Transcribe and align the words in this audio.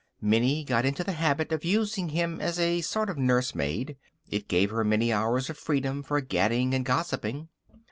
Minnie 0.19 0.63
got 0.63 0.83
into 0.83 1.03
the 1.03 1.11
habit 1.11 1.51
of 1.51 1.63
using 1.63 2.09
him 2.09 2.39
as 2.41 2.57
a 2.57 2.81
sort 2.81 3.07
of 3.07 3.19
nursemaid. 3.19 3.97
It 4.31 4.47
gave 4.47 4.71
her 4.71 4.83
many 4.83 5.13
hours 5.13 5.47
of 5.47 5.59
freedom 5.59 6.01
for 6.01 6.19
gadding 6.21 6.73
and 6.73 6.83
gossiping. 6.83 7.49